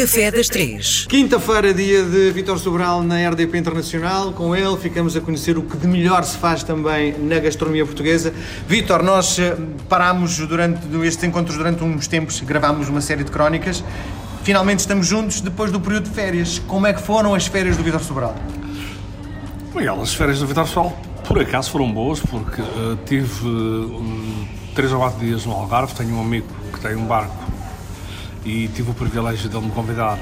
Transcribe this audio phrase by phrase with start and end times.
[0.00, 1.04] Café das Três.
[1.10, 4.32] Quinta-feira, dia de Vitor Sobral na RDP Internacional.
[4.32, 8.32] Com ele ficamos a conhecer o que de melhor se faz também na gastronomia portuguesa.
[8.66, 9.54] Vitor, nós eh,
[9.90, 13.84] parámos durante estes encontros durante uns tempos, gravámos uma série de crónicas.
[14.42, 16.58] Finalmente estamos juntos depois do período de férias.
[16.66, 18.34] Como é que foram as férias do Vitor Sobral?
[19.74, 20.98] Miguel, as férias do Vitor Sobral
[21.28, 25.94] por acaso foram boas porque uh, tive um, três ou quatro dias no Algarve.
[25.94, 27.59] Tenho um amigo que tem um barco
[28.44, 30.18] e tive o privilégio de ele me convidar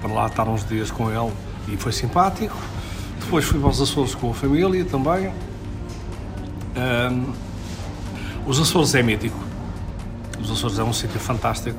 [0.00, 1.32] para lá estar uns dias com ele
[1.68, 2.56] e foi simpático.
[3.20, 5.32] Depois fui para os Açores com a família também.
[6.76, 7.32] Um,
[8.46, 9.38] os Açores é mítico.
[10.40, 11.78] Os Açores é um sítio fantástico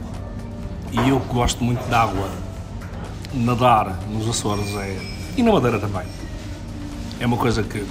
[0.92, 2.30] e eu que gosto muito de água,
[3.34, 4.98] nadar nos Açores é.
[5.38, 6.06] e na Madeira também.
[7.20, 7.86] É uma coisa que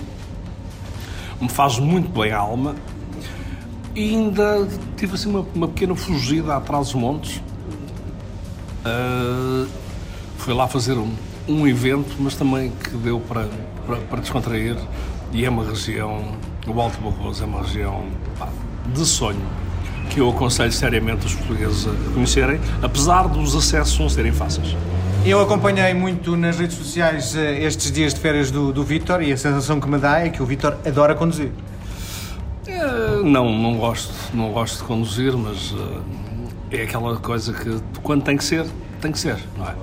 [1.40, 2.74] me faz muito bem à alma.
[3.94, 7.40] E ainda tive assim uma, uma pequena fugida atrás dos montes.
[8.84, 9.66] Uh,
[10.38, 11.10] fui lá fazer um,
[11.48, 13.48] um evento, mas também que deu para,
[13.86, 14.76] para, para descontrair.
[15.32, 18.04] E é uma região, o Alto Barroso é uma região
[18.38, 18.48] pá,
[18.92, 19.40] de sonho
[20.10, 24.76] que eu aconselho seriamente os portugueses a conhecerem, apesar dos acessos não serem fáceis.
[25.24, 29.32] Eu acompanhei muito nas redes sociais eh, estes dias de férias do, do Vítor e
[29.32, 31.50] a sensação que me dá é que o Vítor adora conduzir.
[32.66, 36.02] É, não, não gosto, não gosto de conduzir, mas uh,
[36.76, 38.66] é aquela coisa que quando tem que ser,
[39.00, 39.74] tem que ser, não é?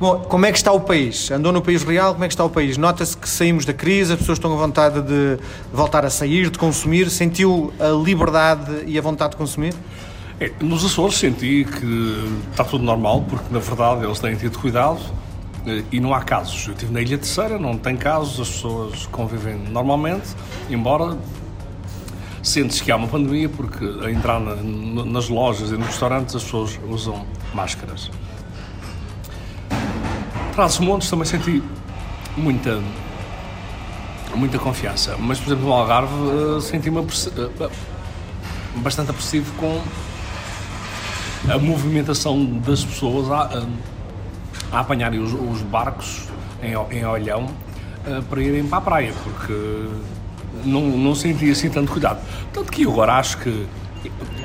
[0.00, 1.28] Bom, como é que está o país?
[1.30, 2.76] Andou no país real, como é que está o país?
[2.76, 5.38] Nota-se que saímos da crise, as pessoas estão com vontade de
[5.72, 7.10] voltar a sair, de consumir.
[7.10, 9.74] Sentiu a liberdade e a vontade de consumir?
[10.38, 15.00] É, nos Açores senti que está tudo normal, porque na verdade eles têm tido cuidado
[15.66, 16.64] eh, e não há casos.
[16.68, 20.28] Eu estive na Ilha Terceira, não tem casos, as pessoas convivem normalmente,
[20.70, 21.18] embora
[22.48, 24.54] sentes que há uma pandemia, porque a entrar na,
[25.04, 28.10] nas lojas e nos restaurantes as pessoas usam máscaras.
[30.54, 31.62] Traz montes também senti
[32.36, 32.80] muita
[34.34, 37.70] muita confiança, mas por exemplo no Algarve eh, senti-me eh,
[38.76, 39.82] bastante apreciado com
[41.50, 43.66] a movimentação das pessoas a,
[44.70, 46.28] a apanharem os, os, barcos
[46.62, 49.52] em, em olhão uh, para irem para a praia, porque
[50.64, 52.20] não, não senti assim tanto cuidado.
[52.52, 53.66] Tanto que agora acho que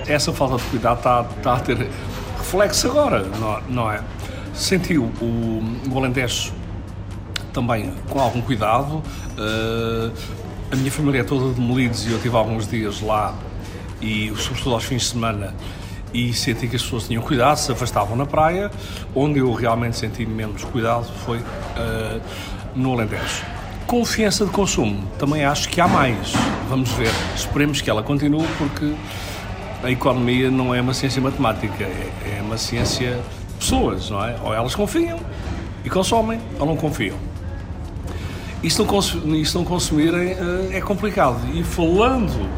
[0.07, 1.89] essa falta de cuidado está, está a ter
[2.37, 4.01] reflexo agora, não, não é?
[4.53, 6.53] Senti o, o, o Alentejo
[7.51, 9.01] também com algum cuidado.
[9.37, 10.11] Uh,
[10.71, 13.33] a minha família é toda de Melides e eu tive alguns dias lá
[14.01, 15.53] e sobretudo aos fins de semana
[16.13, 18.69] e senti que as pessoas tinham cuidado, se afastavam na praia.
[19.15, 22.21] Onde eu realmente senti menos cuidado foi uh,
[22.75, 23.52] no Alentejo.
[23.93, 26.33] Confiança de consumo, também acho que há mais.
[26.67, 28.91] Vamos ver, esperemos que ela continue, porque
[29.83, 33.17] a economia não é uma ciência matemática, é, é uma ciência
[33.49, 34.35] de pessoas, não é?
[34.43, 35.19] Ou elas confiam
[35.85, 37.15] e consomem, ou não confiam.
[38.63, 38.87] E se não,
[39.35, 41.39] e não consumirem, uh, é complicado.
[41.53, 42.49] E falando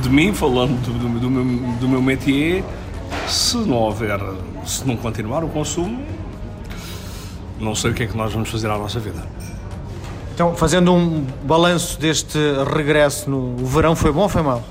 [0.00, 2.64] de mim, falando do, do, do, meu, do meu métier,
[3.26, 4.18] se não houver,
[4.64, 6.02] se não continuar o consumo,
[7.60, 9.37] não sei o que é que nós vamos fazer à nossa vida.
[10.38, 12.38] Então, fazendo um balanço deste
[12.72, 14.62] regresso no o verão, foi bom ou foi mal?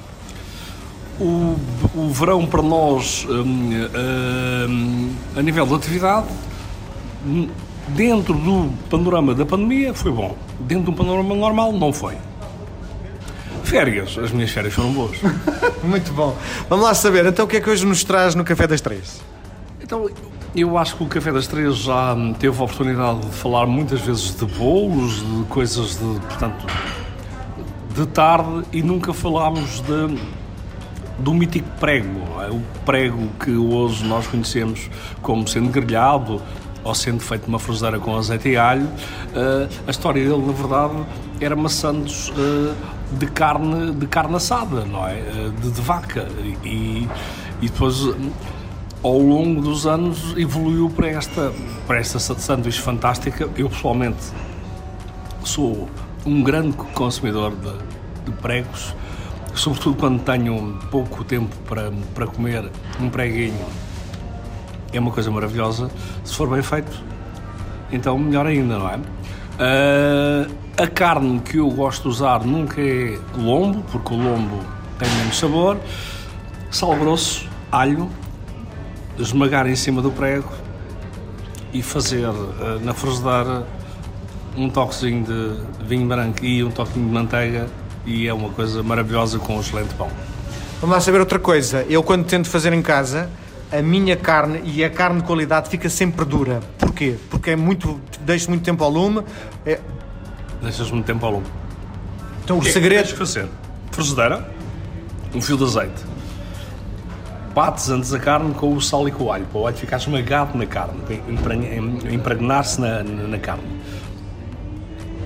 [1.19, 1.57] O,
[1.93, 3.71] o verão para nós, hum,
[4.69, 6.27] hum, a nível de atividade,
[7.89, 10.37] dentro do panorama da pandemia, foi bom.
[10.61, 12.15] Dentro do panorama normal, não foi.
[13.65, 14.17] Férias.
[14.17, 15.17] As minhas férias foram boas.
[15.83, 16.33] Muito bom.
[16.69, 19.19] Vamos lá saber, então o que é que hoje nos traz no Café das Três?
[19.83, 20.09] Então,
[20.57, 24.35] eu acho que o Café das Três já teve a oportunidade de falar muitas vezes
[24.35, 26.65] de bolos, de coisas de, portanto,
[27.93, 30.19] de tarde e nunca falámos de,
[31.19, 32.41] do mítico prego.
[32.41, 32.49] É?
[32.49, 34.89] O prego que hoje nós conhecemos
[35.21, 36.41] como sendo grelhado
[36.83, 38.87] ou sendo feito uma frigideira com azeite e alho.
[38.87, 41.05] Uh, a história dele, na verdade,
[41.39, 42.73] era maçãs uh,
[43.11, 45.19] de carne, de carne assada, não é?
[45.19, 46.27] Eh, de, de vaca.
[46.63, 47.07] E,
[47.61, 47.95] e depois,
[49.03, 51.53] ao longo dos anos, evoluiu para esta,
[51.85, 53.49] para esta sanduíche fantástica.
[53.55, 54.31] Eu, pessoalmente,
[55.43, 55.87] sou
[56.25, 57.71] um grande consumidor de,
[58.25, 58.93] de pregos,
[59.53, 62.69] sobretudo quando tenho pouco tempo para, para comer
[62.99, 63.65] um preguinho.
[64.91, 65.89] É uma coisa maravilhosa.
[66.23, 67.03] Se for bem feito,
[67.91, 68.97] então melhor ainda, não é?
[68.97, 74.59] Uh, a carne que eu gosto de usar nunca é lombo, porque o lombo
[74.99, 75.77] tem menos sabor.
[76.69, 78.09] Sal grosso, alho,
[79.19, 80.49] esmagar em cima do prego
[81.73, 83.65] e fazer uh, na frigideira
[84.55, 87.67] um toquezinho de vinho branco e um toquezinho de manteiga
[88.05, 90.09] e é uma coisa maravilhosa com um excelente pão.
[90.79, 91.85] Vamos lá saber outra coisa.
[91.89, 93.29] Eu quando tento fazer em casa,
[93.71, 96.61] a minha carne e a carne de qualidade fica sempre dura.
[96.77, 97.15] Porquê?
[97.29, 99.23] Porque é muito, deixo muito tempo ao lume.
[99.65, 99.79] É...
[100.61, 101.45] Deixas muito tempo ao lume.
[102.43, 103.01] Então o, o que segredo.
[103.01, 103.47] É que fazer?
[103.91, 104.49] Frigideira,
[105.35, 106.16] um fio de azeite.
[107.57, 109.97] Bates antes a carne com o sal e com o alho, para o alho ficar
[109.97, 111.01] esmagado na carne,
[112.11, 113.63] impregnar-se na, na, carne.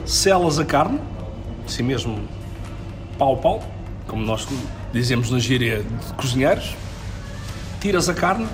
[0.06, 1.02] Selas a carne,
[1.66, 2.18] assim mesmo
[3.18, 3.62] pau pau,
[4.08, 4.48] como nós
[4.94, 6.74] dizemos na gíria de cozinheiros,
[7.82, 8.48] tiras a carne,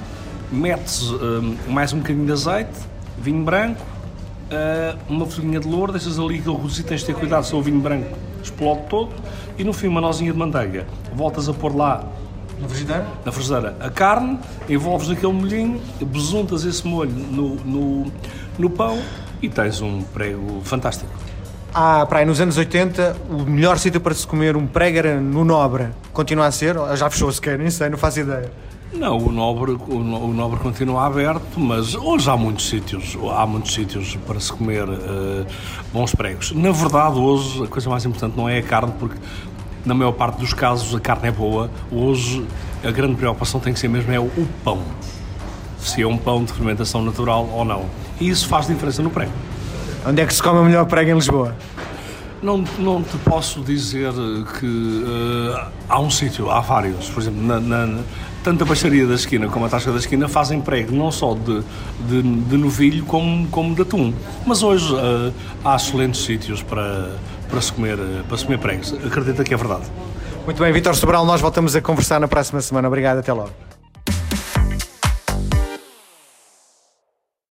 [0.51, 2.79] metes uh, mais um bocadinho de azeite,
[3.19, 3.85] vinho branco,
[4.49, 7.61] uh, uma folhinha de louro, deixas ali aquele reduzido, tens de ter cuidado se o
[7.61, 9.11] vinho branco explode todo,
[9.55, 10.87] e no fim uma nozinha de manteiga.
[11.13, 12.03] Voltas a pôr lá
[12.59, 13.07] na frigideira?
[13.25, 13.75] Na frigideira.
[13.79, 14.39] A carne,
[14.69, 18.11] envolves naquele molhinho, besuntas esse molho no, no,
[18.57, 18.99] no pão
[19.41, 21.11] e tens um prego fantástico.
[21.73, 25.21] Ah, para aí, nos anos 80, o melhor sítio para se comer um prego era
[25.21, 25.89] no Nobre.
[26.11, 26.75] Continua a ser?
[26.95, 28.51] Já fechou sequer, nem sei, não faço ideia.
[28.93, 33.73] Não, o Nobre, o, o Nobre continua aberto, mas hoje há muitos sítios, há muitos
[33.73, 35.45] sítios para se comer uh,
[35.91, 36.51] bons pregos.
[36.53, 39.17] Na verdade, hoje a coisa mais importante não é a carne, porque
[39.87, 41.71] na maior parte dos casos a carne é boa.
[41.91, 42.45] Hoje
[42.83, 44.81] a grande preocupação tem que ser mesmo é o pão.
[45.79, 47.85] Se é um pão de fermentação natural ou não.
[48.19, 49.31] E isso faz diferença no prego.
[50.05, 51.55] Onde é que se come o melhor prego em Lisboa?
[52.41, 54.11] Não, não te posso dizer
[54.59, 57.09] que uh, há um sítio, há vários.
[57.09, 58.01] Por exemplo, na, na,
[58.43, 61.63] tanto a peixaria da esquina como a taxa da esquina fazem prego não só de,
[62.07, 64.13] de, de novilho como, como de atum.
[64.45, 67.15] Mas hoje uh, há excelentes sítios para,
[67.49, 67.97] para, se comer,
[68.27, 68.93] para se comer pregos.
[68.93, 69.83] Acredita que é verdade.
[70.45, 72.87] Muito bem, Vitor Sobral, nós voltamos a conversar na próxima semana.
[72.87, 73.66] Obrigado, até logo.